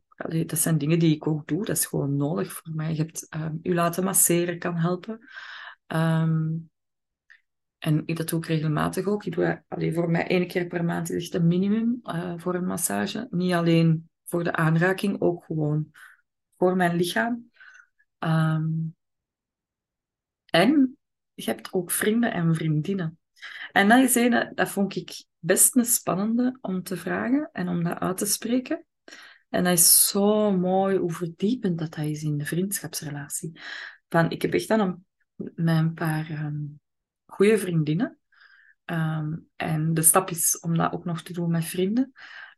dat 0.50 0.60
zijn 0.60 0.78
dingen 0.78 1.00
die 1.00 1.16
ik 1.16 1.28
ook 1.28 1.48
doe, 1.48 1.66
dat 1.66 1.78
is 1.78 1.86
gewoon 1.86 2.16
nodig 2.16 2.54
voor 2.54 2.76
mij. 2.76 2.92
Je 2.92 2.98
hebt 2.98 3.28
um, 3.36 3.60
u 3.62 3.74
laten 3.74 4.04
masseren, 4.04 4.60
kan 4.60 4.78
helpen. 4.78 5.20
Um, 5.88 6.70
en 7.78 8.04
ik 8.06 8.18
dat 8.18 8.30
doe 8.30 8.46
regelmatig 8.46 9.06
ook. 9.06 9.26
Ik 9.26 9.36
doe 9.36 9.64
allee, 9.68 9.94
voor 9.94 10.10
mij 10.10 10.28
één 10.28 10.48
keer 10.48 10.68
per 10.68 10.86
maand 10.86 11.10
is 11.10 11.24
echt 11.24 11.34
een 11.34 11.48
minimum 11.48 12.00
uh, 12.04 12.34
voor 12.38 12.56
een 12.56 12.66
massage. 12.66 13.28
Niet 13.32 13.54
alleen 13.54 14.10
voor 14.24 14.44
de 14.44 14.56
aanraking, 14.56 15.22
ook 15.22 15.44
gewoon 15.44 15.92
voor 16.58 16.76
mijn 16.76 16.96
lichaam. 16.96 17.52
En 20.46 20.98
je 21.34 21.44
hebt 21.44 21.74
ook 21.74 21.92
vrienden 21.92 22.34
en 22.34 22.56
vriendinnen. 22.56 23.20
En 23.72 23.90
dat 23.90 24.04
is 24.04 24.16
een, 24.16 24.52
dat 24.56 24.70
vond 24.70 24.96
ik 24.96 25.26
best 25.40 25.76
een 25.76 25.86
spannende 25.86 26.58
om 26.62 26.84
te 26.84 26.98
vragen 26.98 27.50
en 27.54 27.68
om 27.68 27.84
dat 27.84 28.00
uit 28.00 28.18
te 28.18 28.26
spreken. 28.26 28.86
En 29.50 29.64
dat 29.64 29.74
is 29.74 30.08
zo 30.08 30.52
mooi 30.52 30.98
hoe 30.98 31.12
verdiepend 31.12 31.80
dat, 31.80 31.94
dat 31.94 32.06
is 32.06 32.24
in 32.24 32.38
de 32.38 32.46
vriendschapsrelatie. 32.46 33.60
Van, 34.10 34.30
ik 34.30 34.42
heb 34.42 34.54
echt 34.54 34.68
dan 34.68 34.80
een, 34.80 35.06
met 35.56 35.78
een 35.78 35.94
paar 35.94 36.30
um, 36.30 36.80
goede 37.26 37.58
vriendinnen. 37.58 38.20
Um, 38.86 39.48
en 39.56 39.94
de 39.94 40.02
stap 40.02 40.30
is 40.30 40.60
om 40.60 40.78
dat 40.78 40.92
ook 40.92 41.06
nog 41.06 41.22
te 41.22 41.34
doen 41.34 41.52
met 41.52 41.66
vrienden. 41.66 42.12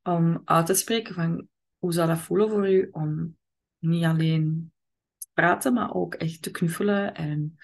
Om 0.04 0.42
uit 0.46 0.66
te 0.66 0.74
spreken 0.74 1.14
van 1.14 1.48
hoe 1.78 1.94
zou 1.94 2.08
dat 2.08 2.20
voelen 2.20 2.50
voor 2.50 2.70
u 2.70 2.88
om 2.92 3.38
niet 3.78 4.04
alleen 4.04 4.72
te 5.18 5.28
praten, 5.34 5.74
maar 5.74 5.94
ook 5.94 6.14
echt 6.14 6.42
te 6.42 6.52
knuffelen. 6.52 7.14
En, 7.14 7.58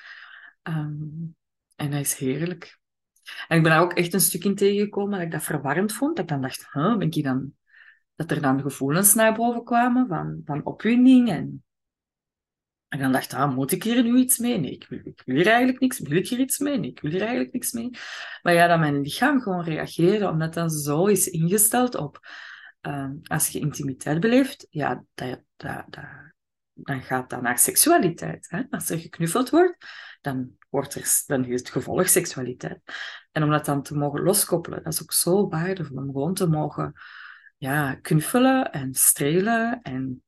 um, 0.63 1.35
en 1.75 1.91
dat 1.91 1.99
is 1.99 2.13
heerlijk. 2.13 2.81
En 3.47 3.57
ik 3.57 3.63
ben 3.63 3.71
daar 3.71 3.81
ook 3.81 3.93
echt 3.93 4.13
een 4.13 4.19
stuk 4.19 4.43
in 4.43 4.55
tegengekomen 4.55 5.11
dat 5.11 5.21
ik 5.21 5.31
dat 5.31 5.43
verwarrend 5.43 5.93
vond. 5.93 6.15
Dat 6.15 6.25
ik 6.25 6.31
dan 6.31 6.41
dacht, 6.41 6.69
ben 6.73 7.01
ik 7.01 7.23
dan... 7.23 7.53
Dat 8.15 8.31
er 8.31 8.41
dan 8.41 8.61
gevoelens 8.61 9.13
naar 9.13 9.33
boven 9.33 9.63
kwamen 9.63 10.07
van, 10.07 10.41
van 10.45 10.65
opwinding 10.65 11.29
en 11.29 11.63
En 12.87 12.99
dan 12.99 13.11
dacht 13.11 13.31
ik, 13.31 13.37
ah, 13.37 13.55
moet 13.55 13.71
ik 13.71 13.83
hier 13.83 14.03
nu 14.03 14.17
iets 14.17 14.37
mee? 14.37 14.59
Nee, 14.59 14.71
ik 14.71 14.87
wil, 14.89 15.35
hier 15.35 15.47
eigenlijk 15.47 15.79
niks. 15.79 15.99
Wil 15.99 16.17
ik 16.17 16.27
hier 16.27 16.39
iets 16.39 16.59
mee? 16.59 16.77
Nee, 16.77 16.89
ik 16.89 16.99
wil 16.99 17.11
hier 17.11 17.21
eigenlijk 17.21 17.53
niks 17.53 17.71
mee. 17.71 17.89
Maar 18.41 18.53
ja, 18.53 18.67
dat 18.67 18.79
mijn 18.79 19.01
lichaam 19.01 19.41
gewoon 19.41 19.63
reageerde, 19.63 20.29
omdat 20.29 20.53
dat 20.53 20.73
zo 20.73 21.05
is 21.05 21.27
ingesteld 21.27 21.95
op... 21.95 22.19
ehm, 22.81 23.15
als 23.23 23.47
je 23.47 23.59
intimiteit 23.59 24.19
beleeft, 24.19 24.67
ja, 24.69 25.03
dat, 25.13 25.41
dat, 25.55 25.85
dan 26.73 27.01
gaat 27.01 27.29
dat 27.29 27.41
naar 27.41 27.57
seksualiteit. 27.59 28.49
Hè? 28.49 28.63
Als 28.69 28.89
er 28.89 28.99
geknuffeld 28.99 29.49
wordt, 29.49 29.85
dan, 30.21 30.57
wordt 30.73 30.95
er, 30.95 31.23
dan 31.27 31.45
is 31.45 31.59
het 31.59 31.69
gevolg 31.69 32.07
seksualiteit. 32.07 32.81
En 33.31 33.43
om 33.43 33.49
dat 33.49 33.65
dan 33.65 33.83
te 33.83 33.95
mogen 33.95 34.23
loskoppelen, 34.23 34.83
dat 34.83 34.93
is 34.93 35.01
ook 35.01 35.11
zo 35.11 35.47
waardevol. 35.49 35.97
Om 35.97 36.05
gewoon 36.05 36.33
te 36.33 36.47
mogen 36.47 36.93
ja, 37.57 37.95
knuffelen 37.95 38.71
en 38.71 38.93
strelen 38.93 39.81
en 39.81 40.23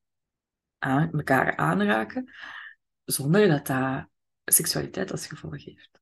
aan, 0.78 1.12
elkaar 1.12 1.56
aanraken, 1.56 2.32
zonder 3.04 3.48
dat 3.48 3.66
dat 3.66 4.06
seksualiteit 4.44 5.12
als 5.12 5.26
gevolg 5.26 5.64
heeft. 5.64 6.00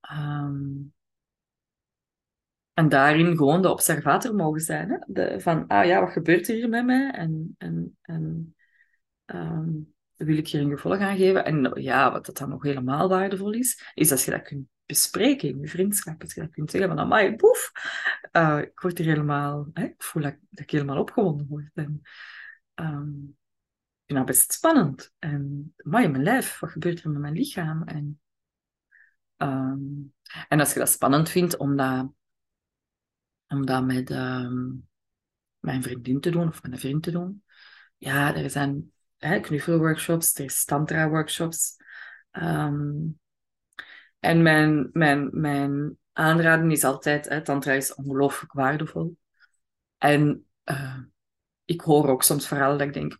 Ehm, 0.00 0.72
en 2.72 2.88
daarin 2.88 3.36
gewoon 3.36 3.62
de 3.62 3.70
observator 3.70 4.34
mogen 4.34 4.60
zijn. 4.60 4.90
Hè? 4.90 4.96
De, 5.06 5.40
van, 5.40 5.66
ah 5.66 5.86
ja, 5.86 6.00
wat 6.00 6.12
gebeurt 6.12 6.48
er 6.48 6.54
hier 6.54 6.68
met 6.68 6.84
mij? 6.84 7.10
En, 7.10 7.54
en, 7.58 7.98
en 8.02 8.54
ehm, 9.24 9.70
wil 10.16 10.36
ik 10.36 10.48
hier 10.48 10.60
een 10.60 10.70
gevolg 10.70 10.98
aan 10.98 11.16
geven? 11.16 11.44
En 11.44 11.82
ja, 11.82 12.12
wat 12.12 12.26
dat 12.26 12.36
dan 12.36 12.48
nog 12.48 12.62
helemaal 12.62 13.08
waardevol 13.08 13.52
is, 13.52 13.92
is 13.94 14.10
als 14.10 14.24
je 14.24 14.30
dat 14.30 14.42
kunt 14.42 14.66
bespreken 14.86 15.48
in 15.48 15.60
je 15.60 15.68
vriendschap. 15.68 16.22
Als 16.22 16.34
je 16.34 16.40
dat 16.40 16.50
kunt 16.50 16.70
zeggen 16.70 16.88
van, 16.88 16.98
amai, 16.98 17.36
poef, 17.36 17.72
uh, 18.32 18.58
ik 18.58 18.80
word 18.80 18.98
helemaal, 18.98 19.70
hè, 19.72 19.84
ik 19.84 20.02
voel 20.02 20.22
dat, 20.22 20.36
ik 20.50 20.70
helemaal 20.70 20.98
opgewonden 20.98 21.46
word. 21.46 21.70
En, 21.74 22.02
um, 22.74 23.36
ik 23.96 24.04
vind 24.06 24.18
dat 24.18 24.26
best 24.26 24.52
spannend. 24.52 25.12
En, 25.18 25.74
amai, 25.76 26.08
mijn 26.08 26.22
lijf, 26.22 26.58
wat 26.58 26.70
gebeurt 26.70 27.02
er 27.02 27.10
met 27.10 27.20
mijn 27.20 27.34
lichaam? 27.34 27.82
En, 27.82 28.20
um, 29.36 30.14
en 30.48 30.60
als 30.60 30.72
je 30.72 30.78
dat 30.78 30.90
spannend 30.90 31.28
vindt 31.28 31.56
om 31.56 31.76
dat, 31.76 32.12
om 33.48 33.66
dat 33.66 33.84
met 33.84 34.10
um, 34.10 34.88
mijn 35.58 35.82
vriendin 35.82 36.20
te 36.20 36.30
doen 36.30 36.48
of 36.48 36.62
met 36.62 36.72
een 36.72 36.78
vriend 36.78 37.02
te 37.02 37.10
doen, 37.10 37.44
ja, 37.96 38.34
er 38.34 38.50
zijn 38.50 38.93
hè, 39.18 39.40
knuffelworkshops, 39.40 40.34
er 40.34 40.44
is 40.44 40.64
tantra-workshops. 40.64 41.76
Um, 42.32 43.20
en 44.18 44.42
mijn, 44.42 44.90
mijn, 44.92 45.28
mijn 45.32 45.98
aanraden 46.12 46.70
is 46.70 46.84
altijd, 46.84 47.28
hè, 47.28 47.42
tantra 47.42 47.72
is 47.72 47.94
ongelooflijk 47.94 48.52
waardevol. 48.52 49.16
En 49.98 50.46
uh, 50.64 50.98
ik 51.64 51.80
hoor 51.80 52.08
ook 52.08 52.22
soms 52.22 52.46
verhalen 52.46 52.78
dat 52.78 52.86
ik 52.86 52.92
denk, 52.92 53.18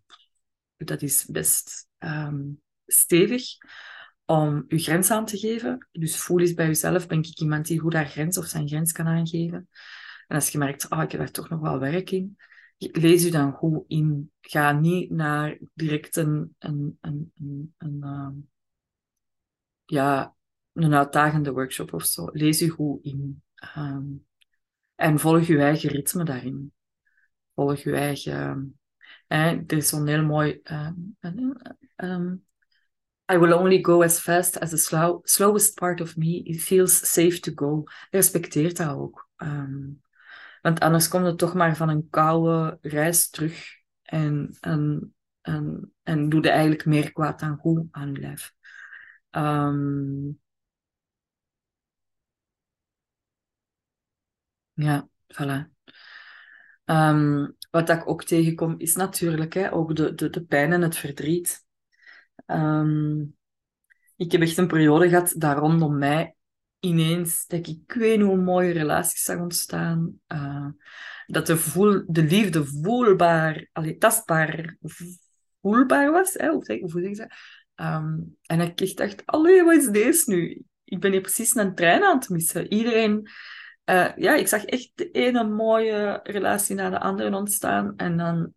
dat 0.77 1.03
is 1.03 1.25
best 1.25 1.89
um, 1.99 2.63
stevig 2.87 3.43
om 4.25 4.65
je 4.69 4.79
grens 4.79 5.11
aan 5.11 5.27
te 5.27 5.39
geven. 5.39 5.89
Dus 5.93 6.17
voel 6.17 6.41
eens 6.41 6.55
bij 6.55 6.67
jezelf, 6.67 7.07
ben 7.07 7.19
ik 7.19 7.41
iemand 7.41 7.67
die 7.67 7.81
goed 7.81 7.93
haar 7.93 8.09
grens 8.09 8.39
of 8.39 8.47
zijn 8.47 8.69
grens 8.69 8.93
kan 8.93 9.07
aangeven. 9.07 9.69
En 10.27 10.37
als 10.37 10.49
je 10.49 10.59
merkt, 10.59 10.91
ah, 10.91 11.03
ik 11.03 11.11
heb 11.11 11.21
daar 11.21 11.31
toch 11.31 11.49
nog 11.49 11.61
wel 11.61 11.79
werk 11.79 12.11
in, 12.11 12.37
lees 12.79 13.25
u 13.25 13.31
dan 13.31 13.53
goed 13.53 13.85
in. 13.87 14.33
Ga 14.41 14.73
niet 14.73 15.11
naar 15.11 15.59
direct 15.75 16.17
een, 16.17 16.55
een, 16.59 16.99
een, 17.01 17.33
een, 17.39 17.75
een 17.79 18.01
uh, 18.03 18.29
ja, 19.85 20.35
een 20.73 20.95
uitdagende 20.95 21.53
workshop 21.53 21.93
of 21.93 22.05
zo. 22.05 22.29
Lees 22.33 22.63
u 22.63 22.69
goed 22.69 23.05
in. 23.05 23.43
Um, 23.77 24.27
en 24.95 25.19
volg 25.19 25.47
uw 25.47 25.59
eigen 25.59 25.91
ritme 25.91 26.25
daarin. 26.25 26.73
Volg 27.55 27.83
uw 27.83 27.95
eigen... 27.95 28.79
Eh, 29.27 29.51
er 29.51 29.73
is 29.73 29.89
zo'n 29.89 30.07
heel 30.07 30.25
mooi... 30.25 30.61
Um, 32.03 32.45
I 33.27 33.39
will 33.39 33.55
only 33.55 33.81
go 33.81 34.03
as 34.03 34.19
fast 34.19 34.59
as 34.61 34.71
the 34.71 34.77
slow, 34.77 35.21
slowest 35.25 35.77
part 35.77 36.01
of 36.01 36.17
me 36.17 36.43
it 36.45 36.61
feels 36.61 36.93
safe 36.93 37.41
to 37.41 37.53
go. 37.55 37.85
Respecteert 38.11 38.77
dat 38.77 38.97
ook. 38.97 39.29
Want 40.65 40.81
anders 40.81 41.09
komt 41.09 41.27
het 41.27 41.39
toch 41.39 41.55
maar 41.55 41.77
van 41.77 41.89
een 41.89 42.09
koude 42.11 42.79
reis 42.81 43.31
terug 43.31 43.69
en, 44.03 44.57
en, 44.61 45.15
en, 45.41 45.93
en 46.03 46.29
doe 46.29 46.43
je 46.43 46.51
eigenlijk 46.51 46.85
meer 46.85 47.13
kwaad 47.13 47.41
dan 47.41 47.57
goed 47.57 47.87
aan 47.91 48.13
je 48.13 48.21
lijf. 48.21 48.53
Um, 49.31 50.41
ja, 54.73 55.09
voilà. 55.27 55.73
Um, 56.85 57.57
wat 57.71 57.89
ik 57.89 58.09
ook 58.09 58.25
tegenkom 58.25 58.75
is 58.79 58.95
natuurlijk 58.95 59.55
hè, 59.55 59.73
ook 59.73 59.97
de, 59.97 60.15
de, 60.15 60.31
de 60.31 60.45
pijn 60.45 60.73
en 60.73 60.83
het 60.83 60.97
verdriet. 60.97 61.65
Um, 62.47 63.37
ik 64.17 64.33
heb 64.33 64.41
echt 64.41 64.57
een 64.57 64.67
periode 64.67 65.09
gehad 65.09 65.35
daar 65.37 65.57
rondom 65.57 65.99
mij 65.99 66.37
ineens 66.85 67.47
dat 67.47 67.67
ik, 67.67 67.93
weet 67.95 68.21
hoe 68.21 68.37
mooie 68.37 68.73
relaties 68.73 69.23
zag 69.23 69.39
ontstaan. 69.39 70.21
Uh, 70.29 70.67
dat 71.27 71.47
de, 71.47 71.57
voel, 71.57 72.05
de 72.07 72.23
liefde 72.23 72.65
voelbaar, 72.65 73.69
allee, 73.73 73.97
tastbaar 73.97 74.77
voelbaar 75.61 76.11
was. 76.11 76.35
Hè? 76.35 76.49
Hoe, 76.49 76.65
zeg, 76.65 76.81
hoe 76.81 76.91
zeg 76.91 77.17
dat? 77.17 77.33
Um, 77.87 78.37
en 78.43 78.61
ik 78.61 78.81
echt 78.81 78.97
dacht, 78.97 79.27
allee, 79.27 79.65
wat 79.65 79.77
is 79.77 79.89
deze 79.89 80.31
nu? 80.31 80.63
Ik 80.85 81.01
ben 81.01 81.13
hier 81.13 81.21
precies 81.21 81.55
een 81.55 81.75
trein 81.75 82.05
aan 82.05 82.19
het 82.19 82.29
missen. 82.29 82.73
Iedereen... 82.73 83.29
Uh, 83.91 84.17
ja, 84.17 84.35
ik 84.35 84.47
zag 84.47 84.65
echt 84.65 84.91
de 84.95 85.11
ene 85.11 85.45
mooie 85.45 86.21
relatie 86.23 86.75
na 86.75 86.91
de 86.91 87.01
andere 87.01 87.37
ontstaan. 87.37 87.97
En 87.97 88.17
dan, 88.17 88.55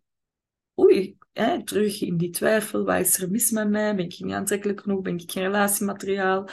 oei, 0.80 1.16
hè, 1.32 1.64
terug 1.64 2.00
in 2.00 2.16
die 2.16 2.30
twijfel. 2.30 2.84
Wat 2.84 3.00
is 3.00 3.22
er 3.22 3.30
mis 3.30 3.50
met 3.50 3.70
mij? 3.70 3.94
Ben 3.94 4.04
ik 4.04 4.18
niet 4.18 4.34
aantrekkelijk 4.34 4.80
genoeg? 4.80 5.02
Ben 5.02 5.18
ik 5.18 5.30
geen 5.30 5.42
relatiemateriaal? 5.42 6.48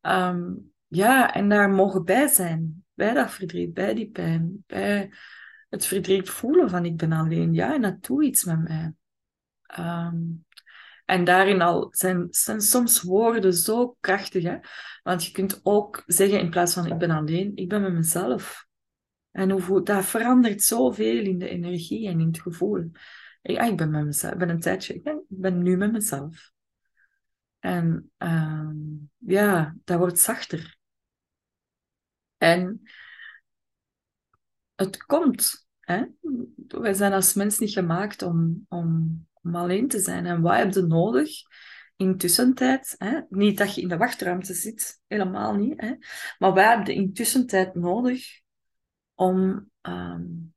Um, 0.00 0.71
ja, 0.92 1.34
en 1.34 1.48
daar 1.48 1.70
mogen 1.70 2.04
bij 2.04 2.26
zijn. 2.26 2.84
Bij 2.94 3.12
dat 3.12 3.30
verdriet, 3.30 3.74
bij 3.74 3.94
die 3.94 4.10
pijn, 4.10 4.64
bij 4.66 5.12
het 5.68 5.86
verdriet 5.86 6.30
voelen 6.30 6.70
van 6.70 6.84
ik 6.84 6.96
ben 6.96 7.12
alleen. 7.12 7.54
Ja, 7.54 7.74
en 7.74 7.82
dat 7.82 8.02
doet 8.02 8.24
iets 8.24 8.44
met 8.44 8.62
mij. 8.62 8.92
Um, 9.78 10.44
en 11.04 11.24
daarin 11.24 11.62
al 11.62 11.88
zijn, 11.90 12.26
zijn 12.30 12.60
soms 12.60 13.02
woorden 13.02 13.54
zo 13.54 13.96
krachtig. 14.00 14.42
Hè? 14.42 14.58
Want 15.02 15.24
je 15.24 15.32
kunt 15.32 15.60
ook 15.62 16.02
zeggen 16.06 16.40
in 16.40 16.50
plaats 16.50 16.74
van 16.74 16.86
ik 16.86 16.98
ben 16.98 17.10
alleen, 17.10 17.52
ik 17.54 17.68
ben 17.68 17.82
met 17.82 17.92
mezelf. 17.92 18.66
En 19.30 19.50
hoe, 19.50 19.82
dat 19.82 20.04
verandert 20.04 20.62
zoveel 20.62 21.24
in 21.24 21.38
de 21.38 21.48
energie 21.48 22.08
en 22.08 22.20
in 22.20 22.26
het 22.26 22.40
gevoel. 22.40 22.90
Ja, 23.42 23.62
ik 23.62 23.76
ben 23.76 23.90
met 23.90 24.04
mezelf. 24.04 24.32
Ik 24.32 24.38
ben 24.38 24.48
een 24.48 24.60
tijdje, 24.60 24.94
ik 24.94 25.24
ben, 25.28 25.62
nu 25.62 25.76
met 25.76 25.92
mezelf. 25.92 26.50
En 27.58 28.10
um, 28.18 29.10
ja, 29.18 29.76
dat 29.84 29.98
wordt 29.98 30.18
zachter. 30.18 30.80
En 32.42 32.82
het 34.74 35.04
komt. 35.04 35.66
Hè? 35.80 36.04
Wij 36.68 36.94
zijn 36.94 37.12
als 37.12 37.34
mens 37.34 37.58
niet 37.58 37.72
gemaakt 37.72 38.22
om, 38.22 38.66
om, 38.68 39.26
om 39.42 39.56
alleen 39.56 39.88
te 39.88 39.98
zijn. 39.98 40.26
En 40.26 40.40
wat 40.40 40.56
heb 40.56 40.74
je 40.74 40.82
nodig 40.82 41.30
in 41.96 42.16
tussentijd? 42.16 42.94
Hè? 42.98 43.20
Niet 43.28 43.58
dat 43.58 43.74
je 43.74 43.80
in 43.80 43.88
de 43.88 43.96
wachtruimte 43.96 44.54
zit, 44.54 45.00
helemaal 45.06 45.54
niet. 45.54 45.80
Hè? 45.80 45.94
Maar 46.38 46.52
wij 46.54 46.68
hebben 46.68 46.94
in 46.94 47.12
tussentijd 47.12 47.74
nodig 47.74 48.40
om, 49.14 49.70
um, 49.82 50.54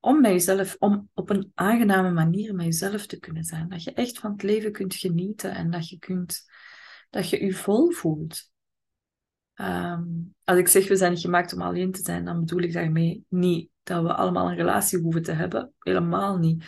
om 0.00 0.20
met 0.20 0.30
jezelf, 0.30 0.76
om 0.78 1.10
op 1.14 1.30
een 1.30 1.52
aangename 1.54 2.10
manier 2.10 2.54
met 2.54 2.64
jezelf 2.64 3.06
te 3.06 3.18
kunnen 3.18 3.44
zijn. 3.44 3.68
Dat 3.68 3.82
je 3.82 3.92
echt 3.92 4.18
van 4.18 4.32
het 4.32 4.42
leven 4.42 4.72
kunt 4.72 4.94
genieten 4.94 5.54
en 5.54 5.70
dat 5.70 5.88
je 5.88 5.98
kunt, 5.98 6.50
dat 7.10 7.30
je 7.30 7.44
je 7.44 7.52
vol 7.52 7.90
voelt. 7.90 8.49
Um, 9.60 10.34
als 10.44 10.58
ik 10.58 10.68
zeg 10.68 10.88
we 10.88 10.96
zijn 10.96 11.12
niet 11.12 11.20
gemaakt 11.20 11.52
om 11.52 11.62
alleen 11.62 11.92
te 11.92 12.02
zijn, 12.02 12.24
dan 12.24 12.40
bedoel 12.40 12.60
ik 12.60 12.72
daarmee 12.72 13.24
niet 13.28 13.70
dat 13.82 14.02
we 14.02 14.14
allemaal 14.14 14.50
een 14.50 14.56
relatie 14.56 14.98
hoeven 14.98 15.22
te 15.22 15.32
hebben. 15.32 15.72
Helemaal 15.78 16.38
niet. 16.38 16.64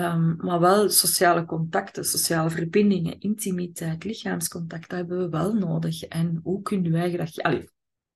Um, 0.00 0.36
maar 0.38 0.60
wel 0.60 0.90
sociale 0.90 1.44
contacten, 1.44 2.04
sociale 2.04 2.50
verbindingen, 2.50 3.20
intimiteit, 3.20 4.04
lichaamscontact, 4.04 4.88
dat 4.88 4.98
hebben 4.98 5.18
we 5.18 5.28
wel 5.28 5.54
nodig. 5.54 6.02
En 6.02 6.40
hoe 6.42 6.62
kunnen 6.62 6.92
wij 6.92 7.16
dat 7.16 7.34
je... 7.34 7.42
Allee, 7.42 7.70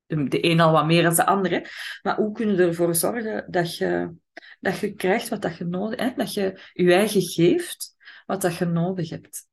de, 0.06 0.28
de 0.28 0.44
een 0.44 0.60
al 0.60 0.72
wat 0.72 0.86
meer 0.86 1.02
dan 1.02 1.14
de 1.14 1.26
andere, 1.26 1.66
maar 2.02 2.16
hoe 2.16 2.32
kunnen 2.32 2.56
we 2.56 2.62
ervoor 2.62 2.94
zorgen 2.94 3.44
dat 3.48 3.76
je, 3.76 4.14
dat 4.60 4.78
je 4.78 4.94
krijgt 4.94 5.28
wat 5.28 5.42
dat 5.42 5.56
je 5.56 5.64
nodig 5.64 6.00
hebt, 6.00 6.18
dat 6.18 6.34
je 6.34 6.60
je 6.72 6.94
eigen 6.94 7.22
geeft 7.22 7.96
wat 8.26 8.40
dat 8.40 8.56
je 8.56 8.64
nodig 8.64 9.10
hebt. 9.10 9.47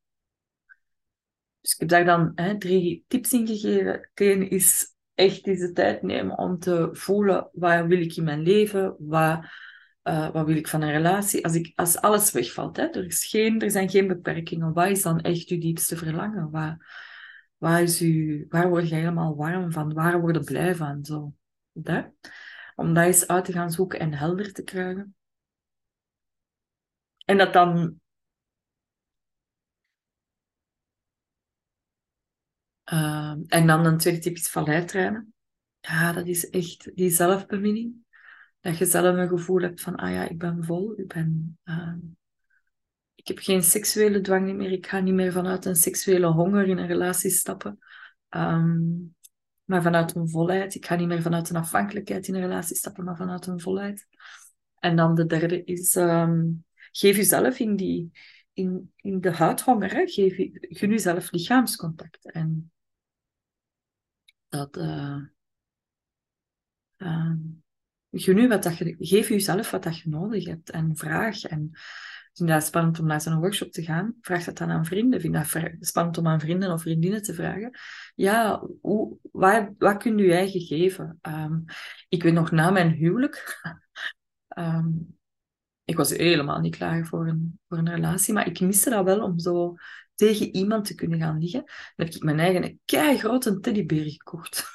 Dus 1.66 1.74
ik 1.74 1.80
heb 1.80 1.90
daar 1.90 2.06
dan 2.06 2.32
hè, 2.36 2.58
drie 2.58 3.06
tips 3.08 3.34
in 3.34 3.48
gegeven. 3.48 4.10
Eén 4.14 4.50
is 4.50 4.86
echt 5.14 5.44
deze 5.44 5.72
tijd 5.72 6.02
nemen 6.02 6.38
om 6.38 6.60
te 6.60 6.90
voelen 6.92 7.50
wat 7.52 7.86
wil 7.86 8.02
ik 8.02 8.16
in 8.16 8.24
mijn 8.24 8.42
leven, 8.42 8.96
wat, 9.00 9.46
uh, 10.04 10.32
wat 10.32 10.46
wil 10.46 10.56
ik 10.56 10.68
van 10.68 10.82
een 10.82 10.92
relatie. 10.92 11.44
Als, 11.44 11.56
ik, 11.56 11.72
als 11.76 11.98
alles 11.98 12.32
wegvalt, 12.32 12.78
hè, 12.78 12.84
er, 12.84 13.06
is 13.06 13.26
geen, 13.26 13.62
er 13.62 13.72
zijn 13.72 13.90
geen 13.90 14.08
beperkingen, 14.08 14.74
wat 14.74 14.90
is 14.90 15.02
dan 15.02 15.22
echt 15.22 15.50
je 15.50 15.58
diepste 15.58 15.98
verlangen? 15.98 16.52
Wat, 16.52 16.76
wat 17.58 17.80
is 17.80 18.02
u, 18.02 18.46
waar 18.50 18.70
word 18.70 18.90
je 18.90 18.96
helemaal 18.96 19.36
warm 19.36 19.72
van? 19.72 19.94
Waar 19.94 20.22
word 20.22 20.36
je 20.36 20.44
blij 20.44 20.76
van? 20.76 21.06
Zo. 21.06 21.34
Dat. 21.72 22.12
Om 22.76 22.94
dat 22.94 23.06
eens 23.06 23.28
uit 23.28 23.46
te 23.46 23.52
gaan 23.52 23.72
zoeken 23.72 24.00
en 24.00 24.14
helder 24.14 24.54
te 24.54 24.64
krijgen. 24.64 25.16
En 27.26 27.38
dat 27.38 27.54
dan 27.54 28.00
Ehm, 32.86 33.42
en 33.48 33.68
dan 33.68 33.86
een 33.86 33.98
tweede 33.98 34.20
tip 34.20 34.36
is 34.36 34.50
valleitrainen. 34.50 35.34
Ja, 35.80 36.14
dat 36.14 36.28
is 36.28 36.50
echt 36.50 36.96
die 36.96 37.10
zelfbeminning. 37.10 37.94
Dat 38.60 38.78
je 38.78 38.86
zelf 38.86 39.16
een 39.18 39.28
gevoel 39.28 39.62
hebt 39.62 39.82
van, 39.82 39.96
ah 39.96 40.12
ja, 40.12 40.30
ik 40.30 40.38
ben 40.38 40.64
vol, 40.64 41.00
ik 41.00 41.08
ben... 41.08 41.58
ehm, 41.64 41.98
ik 43.16 43.28
heb 43.28 43.40
geen 43.40 43.64
seksuele 43.64 44.22
dwang 44.22 44.54
meer. 44.54 44.72
Ik 44.72 44.88
ga 44.88 45.00
niet 45.00 45.14
meer 45.14 45.32
vanuit 45.32 45.66
een 45.66 45.76
seksuele 45.76 46.28
honger 46.28 46.68
in 46.68 46.78
een 46.78 46.88
relatie 46.88 47.32
stappen. 47.32 47.80
Ehm, 48.30 48.80
maar 49.64 49.82
vanuit 49.82 50.16
een 50.16 50.30
volheid. 50.30 50.76
Ik 50.76 50.86
ga 50.86 50.96
niet 50.96 51.08
meer 51.08 51.22
vanuit 51.22 51.50
een 51.50 51.56
afhankelijkheid 51.56 52.28
in 52.28 52.36
een 52.36 52.42
relatie 52.42 52.76
stappen, 52.76 53.04
maar 53.04 53.18
vanuit 53.18 53.48
een 53.48 53.60
volheid. 53.60 54.08
En 54.80 54.96
dan 54.96 55.16
de 55.16 55.26
derde 55.26 55.64
is, 55.64 55.98
geef 56.92 57.16
jezelf 57.16 57.60
in, 57.60 57.76
die, 57.76 58.12
in, 58.54 58.94
in 58.96 59.22
de 59.22 59.32
huidhonger, 59.32 59.94
hè. 59.94 60.08
Geef, 60.08 60.38
je- 60.38 60.66
gun 60.70 60.90
jezelf 60.90 61.32
lichaamscontact. 61.32 62.32
En 62.32 62.72
dat... 64.58 64.78
eh 64.78 65.18
ehm, 66.98 67.38
je 68.10 68.48
wat 68.48 68.64
dat 68.64 68.78
je, 68.78 68.96
geef 69.00 69.30
jezelf 69.30 69.72
wat 69.72 69.84
dat 69.84 70.00
je 70.00 70.10
nodig 70.10 70.46
hebt 70.46 70.70
en 70.70 70.96
vraag. 70.96 71.44
En 71.44 71.72
vind 72.34 72.50
dat 72.50 72.64
spannend 72.64 73.00
om 73.00 73.06
naar 73.06 73.22
zo'n 73.22 73.40
workshop 73.40 73.72
te 73.72 73.84
gaan? 73.84 74.16
Vraag 74.22 74.44
dat 74.44 74.58
dan 74.58 74.70
aan 74.70 74.86
vrienden. 74.86 75.22
Vind 75.22 75.34
dat 75.34 75.58
spannend 75.80 76.18
om 76.18 76.28
aan 76.28 76.40
vrienden 76.40 76.72
of 76.72 76.82
vriendinnen 76.82 77.22
te 77.22 77.34
vragen? 77.34 77.80
Ja, 78.16 78.68
hoe, 78.82 79.18
wat, 79.32 79.70
wat 79.78 79.98
kun 79.98 80.18
je 80.18 80.34
eigen 80.34 80.62
geven? 80.62 81.18
Ehm, 81.22 81.60
ik 82.10 82.24
weet 82.24 82.34
nog 82.34 82.52
na 82.52 82.72
mijn 82.72 82.92
huwelijk. 82.92 83.62
ehm, 84.48 84.90
ik 85.84 85.98
was 85.98 86.10
helemaal 86.10 86.60
niet 86.60 86.76
klaar 86.76 87.06
voor 87.06 87.28
een, 87.28 87.60
voor 87.68 87.78
een 87.78 87.90
relatie, 87.90 88.34
maar 88.34 88.48
ik 88.48 88.60
miste 88.60 88.90
dat 88.90 89.06
wel 89.06 89.24
om 89.24 89.40
zo 89.40 89.76
tegen 90.16 90.56
iemand 90.56 90.86
te 90.86 90.96
kunnen 90.96 91.20
gaan 91.20 91.40
liggen. 91.40 91.64
Dan 91.96 92.06
heb 92.06 92.16
ik 92.16 92.24
mijn 92.24 92.40
eigen 92.40 92.80
kei 92.86 93.18
grote 93.18 93.60
teddybeer 93.60 94.12
gekocht. 94.12 94.74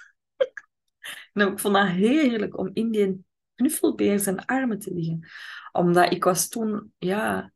En 1.32 1.48
ik 1.52 1.58
vond 1.58 1.74
dat 1.74 1.88
heerlijk 1.88 2.58
om 2.58 2.70
in 2.72 2.90
die 2.90 3.24
knuffelbeer 3.54 4.18
zijn 4.18 4.44
armen 4.44 4.78
te 4.78 4.94
liggen. 4.94 5.28
Omdat 5.72 6.12
ik 6.12 6.24
was 6.24 6.48
toen, 6.48 6.92
ja, 6.98 7.52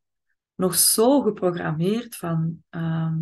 nog 0.54 0.74
zo 0.74 1.22
geprogrammeerd 1.22 2.16
van... 2.16 2.64
ehm, 2.70 3.18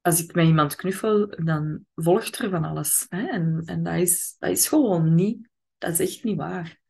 als 0.00 0.22
ik 0.22 0.34
met 0.34 0.46
iemand 0.46 0.74
knuffel, 0.74 1.26
dan 1.44 1.86
volgt 1.94 2.38
er 2.38 2.50
van 2.50 2.64
alles. 2.64 3.06
Hè? 3.08 3.26
En, 3.26 3.62
en 3.64 3.82
dat, 3.82 3.94
is, 3.94 4.36
dat 4.38 4.50
is 4.50 4.68
gewoon 4.68 5.14
niet... 5.14 5.48
Dat 5.78 5.98
is 5.98 6.14
echt 6.14 6.24
niet 6.24 6.36
waar. 6.36 6.80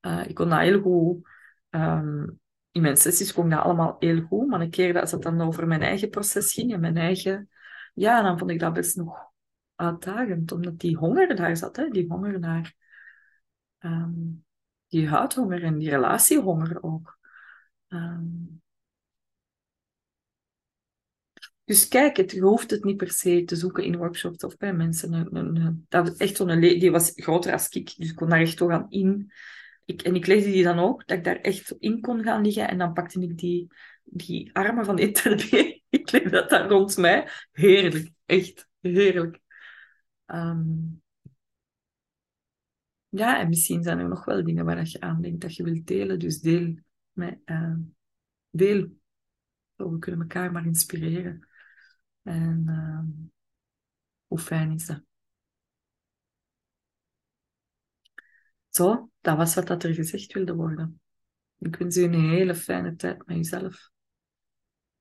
Eh, 0.00 0.26
ik 0.26 0.34
kon 0.34 0.48
dat 0.48 0.58
heel 0.58 0.80
goed... 0.80 1.28
ehm, 1.70 2.24
in 2.72 2.82
mijn 2.82 2.96
sessies 2.96 3.32
ik 3.32 3.50
dat 3.50 3.60
allemaal 3.60 3.96
heel 3.98 4.20
goed. 4.22 4.48
Maar 4.48 4.60
een 4.60 4.70
keer 4.70 4.92
dat 4.92 5.10
het 5.10 5.22
dan 5.22 5.40
over 5.40 5.66
mijn 5.66 5.82
eigen 5.82 6.10
proces 6.10 6.52
ging 6.52 6.72
en 6.72 6.80
mijn 6.80 6.96
eigen... 6.96 7.50
Ja, 7.94 8.22
dan 8.22 8.38
vond 8.38 8.50
ik 8.50 8.58
dat 8.58 8.72
best 8.72 8.96
nog 8.96 9.18
uitdagend. 9.74 10.52
Omdat 10.52 10.78
die 10.78 10.96
honger 10.96 11.36
daar 11.36 11.56
zat. 11.56 11.76
Hè? 11.76 11.88
Die 11.88 12.06
honger 12.08 12.38
naar... 12.38 12.74
ehm, 13.78 14.10
die 14.88 15.08
huidhonger 15.08 15.62
en 15.62 15.78
die 15.78 15.90
relatiehonger 15.90 16.82
ook. 16.82 17.18
Ehm, 17.88 18.24
dus 21.64 21.88
kijk, 21.88 22.16
het, 22.16 22.30
je 22.30 22.40
hoeft 22.40 22.70
het 22.70 22.84
niet 22.84 22.96
per 22.96 23.10
se 23.10 23.44
te 23.44 23.56
zoeken 23.56 23.84
in 23.84 23.96
workshops 23.96 24.44
of 24.44 24.56
bij 24.56 24.72
mensen. 24.72 25.84
Dat 25.88 26.08
was 26.08 26.16
echt 26.16 26.36
die 26.58 26.90
was 26.90 27.12
groter 27.14 27.52
als 27.52 27.68
ik, 27.68 27.94
dus 27.96 28.10
ik 28.10 28.16
kon 28.16 28.28
daar 28.28 28.40
echt 28.40 28.58
zo 28.58 28.66
gaan 28.66 28.86
in. 28.90 29.32
Ik, 29.84 30.02
en 30.02 30.14
ik 30.14 30.26
legde 30.26 30.50
die 30.50 30.64
dan 30.64 30.78
ook, 30.78 31.06
dat 31.06 31.18
ik 31.18 31.24
daar 31.24 31.40
echt 31.40 31.70
in 31.78 32.00
kon 32.00 32.22
gaan 32.22 32.42
liggen. 32.42 32.68
En 32.68 32.78
dan 32.78 32.92
pakte 32.92 33.20
ik 33.20 33.38
die, 33.38 33.66
die 34.04 34.54
armen 34.54 34.84
van 34.84 34.96
teddy. 34.96 35.80
Ik 35.88 36.10
legde 36.10 36.30
dat 36.30 36.50
daar 36.50 36.68
rond 36.68 36.96
mij. 36.96 37.28
Heerlijk, 37.52 38.10
echt 38.26 38.68
heerlijk. 38.80 39.40
Ehm, 40.26 40.62
ja, 43.08 43.40
en 43.40 43.48
misschien 43.48 43.82
zijn 43.82 43.98
er 43.98 44.08
nog 44.08 44.24
wel 44.24 44.44
dingen 44.44 44.64
waar 44.64 44.88
je 44.88 45.00
aan 45.00 45.22
denkt 45.22 45.40
dat 45.40 45.56
je 45.56 45.62
wilt 45.62 45.86
delen. 45.86 46.18
Dus 46.18 46.40
deel 46.40 46.78
met, 47.12 47.38
ehm, 47.44 47.80
deel. 48.50 48.88
Zo, 49.76 49.90
we 49.90 49.98
kunnen 49.98 50.20
elkaar 50.20 50.52
maar 50.52 50.66
inspireren. 50.66 51.48
En 52.22 52.64
ehm, 52.66 53.06
hoe 54.26 54.38
fijn 54.38 54.72
is 54.72 54.86
dat? 54.86 55.11
Zo, 58.72 59.10
dat 59.20 59.36
was 59.36 59.54
wat 59.54 59.66
dat 59.66 59.82
er 59.82 59.94
gezegd 59.94 60.32
wilde 60.32 60.54
worden. 60.54 61.00
Ik 61.58 61.76
wens 61.76 61.96
u 61.96 62.02
een 62.02 62.30
hele 62.30 62.54
fijne 62.54 62.96
tijd 62.96 63.26
met 63.26 63.36
jezelf. 63.36 63.90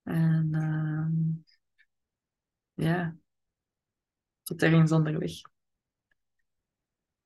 En 0.03 0.49
ehm, 0.51 1.11
ja, 2.73 3.15
tot 4.43 4.61
ergens 4.61 4.91
onderweg. 4.91 5.31